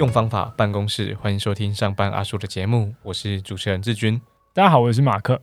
[0.00, 4.18] 用方法办公室，欢迎收听上班阿叔的节目，我是主持人志军。
[4.54, 5.42] 大家好，我是马克。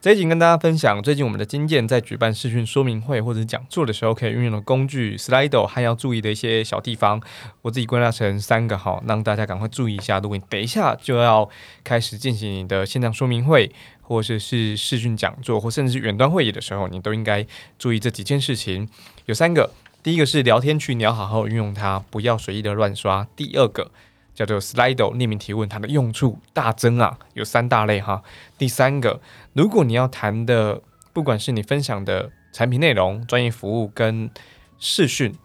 [0.00, 7.20] 这一集跟大家分享最近我们的经验，在举办视讯说明会或者讲座的时候，可以运用的工具 Slido，和要注意的一些小地方，
[7.60, 10.18] 我自己归纳成三个哈，让大家赶快注意一下。
[10.20, 11.46] 如果你等一下就要
[11.84, 17.46] 开始进行你的线上说明会，或者是视讯讲座，或甚至是远端会议的时候，你都应该
[17.78, 18.88] 注意这几件事情。
[19.26, 19.70] 有三个，
[20.02, 23.26] 第一个是聊天区，你要好好运用它，不要随意的乱刷。
[23.36, 23.90] 第二个。
[24.34, 28.22] 叫做 Slido 匿名提问，它的用处大增啊，有三大类哈。
[28.56, 29.20] 第三个，
[29.52, 30.80] 如果你要谈的，
[31.12, 34.30] 不管是你分享的产品内容、专业服务跟
[34.78, 35.36] 视讯、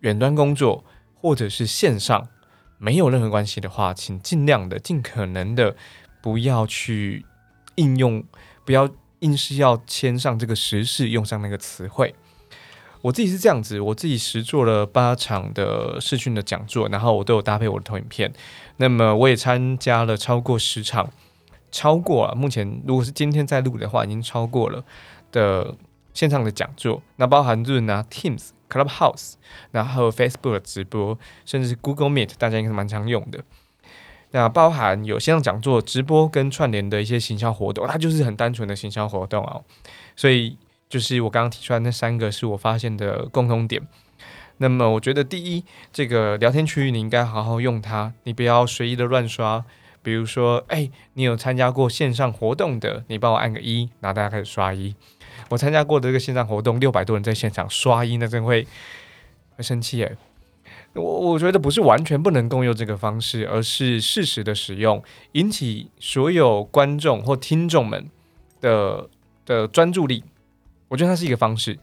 [0.00, 0.82] 远端工作，
[1.14, 2.28] 或者是线上
[2.78, 5.76] 没有任何关系的话，请尽量的、尽可能的
[6.22, 7.26] 不要去
[7.74, 8.24] 应用，
[8.64, 8.88] 不要
[9.18, 12.14] 硬是要签上这个时事，用上那个词汇。
[13.02, 18.30] 我自己是这样子，我自己实做了八场的视讯的讲座，然后我都有搭配我的投影片。
[18.76, 21.10] 那么我也参加了超过十场，
[21.70, 24.84] 超过了目前如果是今天在录的话，已经超过了
[25.32, 25.74] 的
[26.12, 27.02] 线上的讲座。
[27.16, 29.34] 那包含就是拿 Teams、Clubhouse，
[29.70, 33.42] 然后 Facebook 直播，甚至是 Google Meet，大家应该是蛮常用的。
[34.32, 39.64] 那包含有线上讲座、直播跟串联的一些行销活动，它就是很单纯的行销活动哦。
[40.14, 40.58] 所以。
[40.90, 43.80] 就是我刚刚提出来那三个是我发现的共同点。
[44.58, 49.64] 那么我觉得第一，这个聊天区域你应该好好用它，你不要随意的乱刷。
[50.02, 54.94] 比如说，哎，你有参加过线上活动的，你帮我按个一，然后大家开始刷一。
[55.50, 58.66] 我参加过的这个线上活动，六百多人在现场刷一，那真会
[59.56, 60.16] 会生气诶。
[60.94, 65.02] 我我觉得不是完全不能共用这个方式，而是适时的使用，
[65.32, 68.08] 引起所有观众或听众们
[68.60, 69.08] 的
[69.44, 70.24] 的专注力。
[70.90, 71.78] 我觉得它是一个方式，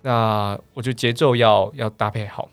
[0.00, 2.48] 那我觉得节奏要要搭配好，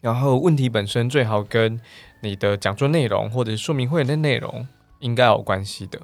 [0.00, 1.80] 然后问题本身最好跟
[2.20, 4.68] 你的讲座内容或者说明会的内容
[5.00, 6.00] 应该有关系的。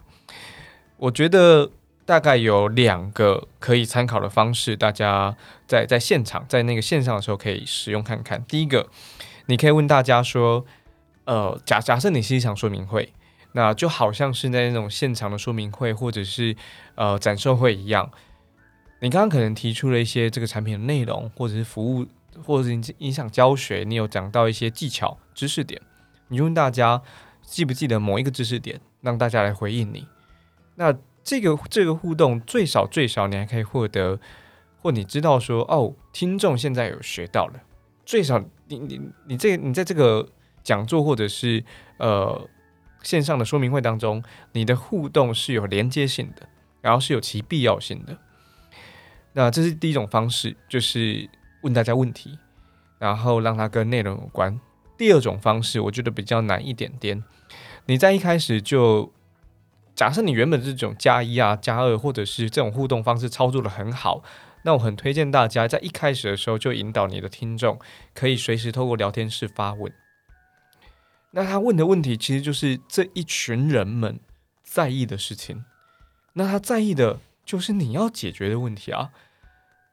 [0.96, 1.70] 我觉得
[2.04, 5.36] 大概有两个可以参考的方式，大家
[5.68, 8.44] 在在现场在那个线上的时候可以使用看看。
[8.46, 8.88] 第一个，
[9.46, 10.66] 你可以问大家说，
[11.24, 13.12] 呃，假假设你是一场说明会，
[13.52, 16.56] 那就好像是那种现场的说明会或者是
[16.96, 18.10] 呃展售会一样。
[19.02, 22.06] 你刚刚可能提出了一些这个产品的内容，或者是服务，
[22.44, 25.82] 或者是影响教学，你有讲到一些技巧、知识点，
[26.28, 27.02] 你就问大家
[27.42, 30.06] 记不记得某一个知识点，让大家来回应你。
[30.76, 34.20] 那这个这个互动最少最少，你还可以获得，
[34.80, 37.60] 或你知道说哦，听众现在有学到了，
[38.06, 38.38] 最少
[38.68, 40.28] 你你你这你在这个
[40.62, 41.64] 讲座或者是
[41.98, 42.48] 呃
[43.02, 46.48] 线上的说明会当中，你的互动是有连接性的，
[46.80, 48.16] 然后是有其必要性的。
[49.34, 51.28] 那这是第一种方式，就是
[51.62, 52.38] 问大家问题，
[52.98, 54.60] 然后让它跟内容有关。
[54.98, 57.24] 第二种方式，我觉得比较难一点点。
[57.86, 59.10] 你在一开始就
[59.94, 64.22] 假设你原本这种加一啊、加二，或者是这种互动方式操作的很好，
[64.64, 67.78] 那我很推荐大家在一开始的时候就引导你的听众
[68.14, 69.90] 可以随时透过聊天室发问。
[71.30, 74.20] 那他问的问题其实就是这一群人们
[74.62, 75.64] 在意的事情。
[76.34, 77.18] 那他在意的。
[77.44, 79.10] 就是你要解决的问题啊。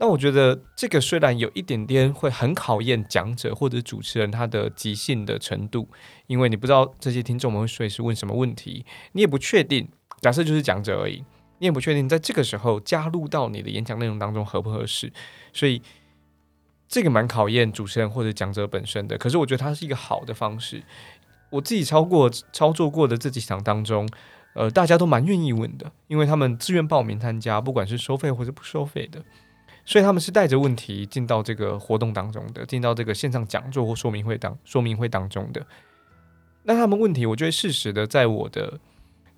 [0.01, 5.89] 那我觉得这个虽然有一点点会很考验讲者或者主持人他的即兴的程度，
[6.27, 9.89] 因为你不知道这些听众们会随时问什么问题，你也不确定。
[10.21, 11.23] 假设就是讲者而已，
[11.57, 15.11] 你也不确定在这个时候加入到你的演讲内容当中合不合适。
[15.51, 15.81] 所以
[16.88, 19.17] 这个蛮考验主持人或者讲者本身的。
[19.17, 20.81] 可是我觉得它是一个好的方式。
[21.49, 24.07] 我自己超过操作过的这几场当中。
[24.53, 29.23] 呃，大家都蛮愿意问的，因为他们自愿报名参加，不管是收费或者不收费的，
[29.85, 35.65] 所以他们是带着问题进到这个活动当中的，进到这个线上讲座或说明会当说明会当中的。
[36.63, 38.79] 那他们问题，我就会适时的在我的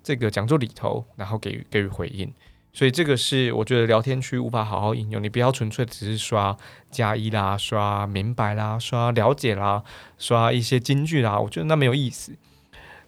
[0.02, 2.32] 这个讲座里头，然后给予给予回应。
[2.72, 6.56] 所以这个是我觉得聊天区无法好好应用，你不要纯粹只是刷
[6.90, 9.84] 加一啦，刷明白啦，刷了解啦，
[10.16, 12.32] 刷一些金句啦，我觉得那没有意思。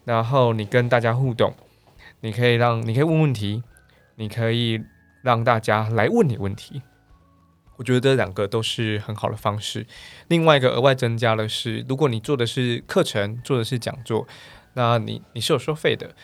[0.05, 1.55] 然后你跟大家互动。
[2.25, 3.63] 你可以让你可以问问题，
[4.15, 4.83] 你可以
[5.21, 6.81] 让大家来问你问题。
[7.77, 9.87] 我觉得这两个都是很好的方式。
[10.29, 14.27] 另外一个额外增加的是，如果你做的是课程，做的是讲座，
[14.73, 16.15] 那你你是有收费的，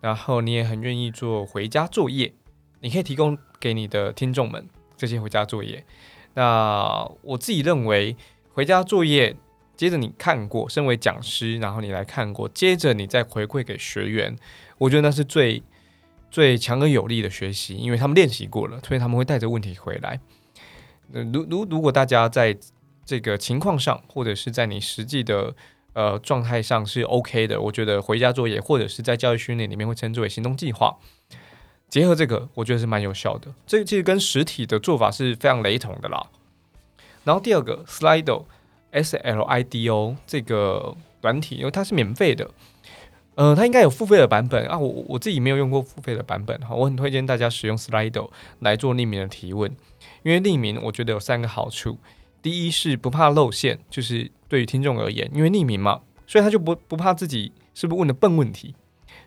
[0.00, 2.32] 然后你也很愿意做回家作业，
[2.80, 4.66] 你可以提供给你的听众们
[4.96, 5.84] 这些回家作业。
[6.32, 8.16] 那我自己认为，
[8.54, 9.36] 回家作业
[9.80, 14.36] 接着你看过，身为讲师，然后你来看过，接着你再回馈给学员。
[14.76, 15.62] 我觉得那是最
[16.30, 20.20] 最强而有力的学习，因为他们练习过了，所以他们会带着问题回来。
[21.08, 22.54] 那如如如果大家在
[23.06, 25.54] 这个情况上，或者是在你实际的
[25.94, 30.98] 呃状态上是 OK 的，我觉得回家作业或者是在教育训练里面会称之为行动计划。
[31.88, 33.54] 结合这个，我觉得是蛮有效的。
[33.66, 36.26] 这个其实跟实体的做法是非常雷同的啦。
[37.24, 38.44] 然后第二个 Slido，S L
[38.90, 42.50] S L I D O 这个软体，因为它是免费的，
[43.34, 44.78] 呃，它应该有付费的版本啊。
[44.78, 49.70] 我我自己没有用过付费的版本哈，我很推荐大家使用 Slido 来做匿名的提问，
[50.22, 51.98] 因为匿名我觉得有三个好处。
[52.42, 58.74] 第一是不怕露馅，就是对于听众而言，因为匿名嘛，所以他就不不怕自己是不是问的笨问题，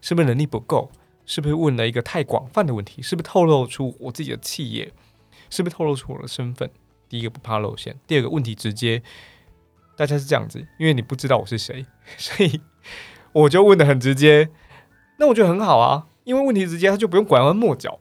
[0.02, 0.92] 是不是能力不够。
[1.26, 3.02] 是不是问了一个太广泛的问题？
[3.02, 4.92] 是不是透露出我自己的企业？
[5.50, 6.70] 是不是透露出我的身份？
[7.08, 9.02] 第一个不怕露馅，第二个问题直接，
[9.96, 11.86] 大家是这样子，因为你不知道我是谁，
[12.18, 12.62] 所以
[13.32, 14.50] 我就问的很直接。
[15.20, 18.00] 那我觉得很好啊，因为问题直接，他就不用拐弯抹角，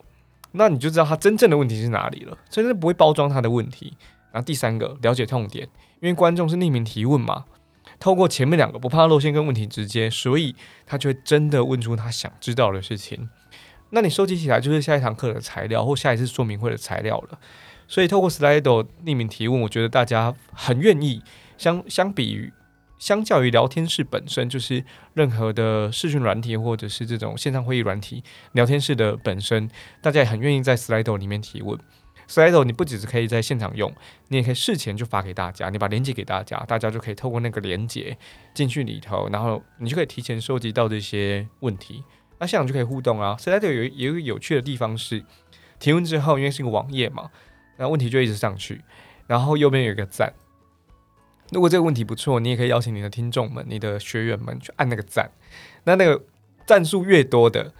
[0.52, 3.96] 那你就知道他真正的问题是哪里了，真的不会包装他的问题。
[4.32, 5.68] 然后第三个，了解痛点，
[6.00, 7.44] 因为观众是匿名提问嘛。
[8.00, 10.56] 透过前面两个不怕露馅跟问题直接，所以
[10.86, 13.28] 他就会真的问出他想知道的事情。
[13.90, 17.38] 那你收集起来就是下一堂课的材料或下一次说明会的材料了。
[17.86, 21.22] 所以透过 Slido 匿名提问，我觉得大家很愿意。
[21.62, 22.52] 相相比于
[22.98, 29.70] 相较于聊天室本身，就是任何的视讯软体或者是这种线上会议软体，聊天室的本身，
[30.00, 31.78] 大家也很愿意在 Slido 里面提问。
[32.28, 33.94] Slido 你不只是可以在现场用，
[34.26, 38.16] 你也可以事前就发给大家，你把链接给大家，大家就可以透过那个链接
[38.54, 42.02] 进去里头，然后你就可以提前收集到这些问题，
[42.40, 43.36] 那现场就可以互动啊。
[43.38, 45.24] Slido 有有一个有趣的地方是，
[45.78, 47.30] 提问之后，因为是个网页嘛，
[47.78, 48.82] 那问题就一直上去，
[49.28, 50.32] 然后右边有一个赞，
[51.52, 55.30] 如果这个问题不错，你也可以邀请你的听众们、你的学员们去按那个赞，
[55.84, 56.20] 那那个
[56.66, 57.72] 赞数越多的。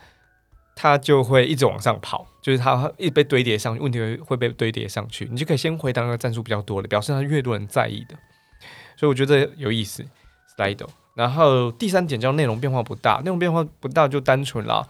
[0.74, 8.16] 它就会一直往上跑，就是它一被堆叠上去，问题会会被堆叠上去，你就可以先回答那个赞数比较多的，表示它越多人在意的，
[8.96, 10.02] 所以我觉得有意思。
[10.56, 14.88] Slido，然后第三点叫内容变化不大，内容变化不大就单纯啦，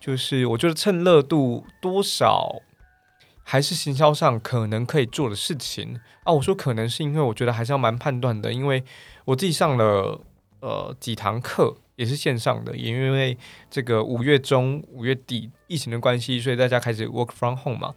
[0.00, 2.62] 就是我觉得趁热度多少
[3.50, 6.32] 还是行销上可能可以做的事情啊。
[6.32, 8.84] 我说可能是因为我觉得还是要蛮判断的，因为
[9.24, 10.20] 我自己上了
[10.60, 11.76] 呃几堂课。
[11.98, 13.36] 也是线上的，也因为
[13.68, 17.92] 这个五月中、五月底疫情的关系，所以大家开始 work from home 嘛。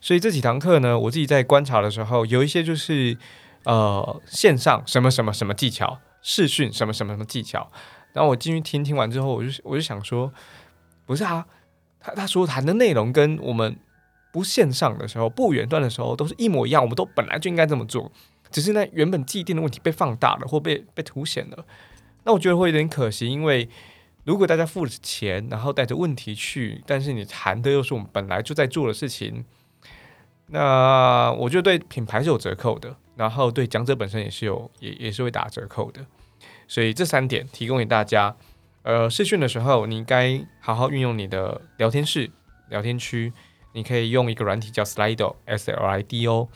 [0.00, 3.16] 所以这几堂课呢，我自己在观察的时候，有一些就是
[3.62, 7.70] 呃线上什么什么什么技巧，视讯什么什么什么技巧。
[8.12, 10.32] 然后我进去听听完之后，我就我就想说，
[11.06, 11.46] 不是啊，
[12.00, 13.78] 他他说谈的内容跟我们
[14.32, 18.10] 不线上的时候、不远端的时候都是一模一样，我们都本来就应该这么做，
[18.50, 21.64] 只是那原本既定的问题被放大了，或被被凸显了。
[22.24, 23.68] 那我觉得会有点可惜，因为
[24.24, 29.44] 如果大家付了钱，然后带着问题去，但是你谈的又是我们本来就在做的事情，
[30.46, 36.04] 那我觉得对品牌是有折扣的，然后对讲者本身也是有，也也是会打折扣的。
[36.66, 38.34] 所以这三点提供给大家。
[38.84, 42.28] 呃，试训的时候，你应该好好运用你的聊天室、
[42.68, 43.32] 聊天区，
[43.72, 46.48] 你可以用一个软体叫 Slido，S L I D O，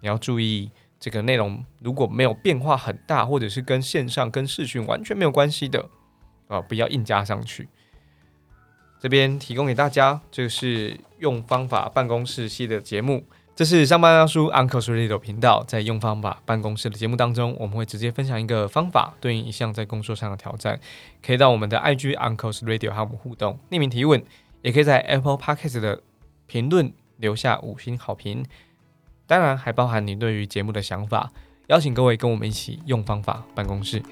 [0.00, 0.70] 你要注意。
[1.02, 5.88] 这个内容如果没有变化很大，或者是跟线上、跟视讯完全没有关系的
[6.46, 7.70] 啊，不要硬加上去。
[8.98, 13.24] 这边提供给大家，这是用方法办公室系的节目。
[13.56, 20.78] 这是上班大叔 Uncle's Radio 频道，在用方法办公室的节目当中，我们会直接分享一个方法，对应一项在工作上的挑战。
[21.22, 24.22] 可以到我们的 IG Uncle's Radio 和我们互动，匿名提问，
[24.60, 26.02] 也可以在 Apple Podcast 的
[26.50, 28.44] 评论留下五星好评。
[29.24, 31.30] 当然，还包含你对于节目的想法，
[31.68, 34.02] 邀请各位跟我们一起用方法办公室。